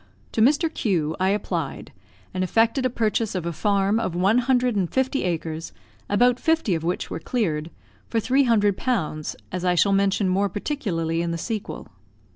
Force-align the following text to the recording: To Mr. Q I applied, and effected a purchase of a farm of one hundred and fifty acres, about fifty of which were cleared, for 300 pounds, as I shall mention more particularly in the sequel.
To 0.31 0.41
Mr. 0.41 0.67
Q 0.73 1.15
I 1.19 1.29
applied, 1.29 1.91
and 2.33 2.43
effected 2.43 2.87
a 2.87 2.89
purchase 2.89 3.35
of 3.35 3.45
a 3.45 3.53
farm 3.53 3.99
of 3.99 4.15
one 4.15 4.39
hundred 4.39 4.75
and 4.75 4.91
fifty 4.91 5.23
acres, 5.25 5.73
about 6.09 6.39
fifty 6.39 6.73
of 6.73 6.83
which 6.83 7.11
were 7.11 7.19
cleared, 7.19 7.69
for 8.07 8.19
300 8.19 8.75
pounds, 8.77 9.35
as 9.51 9.63
I 9.63 9.75
shall 9.75 9.93
mention 9.93 10.27
more 10.27 10.49
particularly 10.49 11.21
in 11.21 11.29
the 11.29 11.37
sequel. 11.37 11.87